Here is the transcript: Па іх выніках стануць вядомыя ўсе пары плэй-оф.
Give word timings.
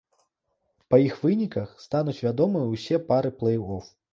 Па 0.93 0.99
іх 1.07 1.19
выніках 1.27 1.77
стануць 1.85 2.17
вядомыя 2.27 2.73
ўсе 2.73 3.03
пары 3.13 3.29
плэй-оф. 3.43 3.97